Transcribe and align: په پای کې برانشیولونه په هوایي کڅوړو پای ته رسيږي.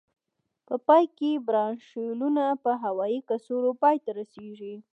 په 0.67 0.75
پای 0.87 1.05
کې 1.17 1.31
برانشیولونه 1.47 2.43
په 2.63 2.71
هوایي 2.83 3.19
کڅوړو 3.29 3.71
پای 3.81 3.95
ته 4.03 4.09
رسيږي. 4.19 4.73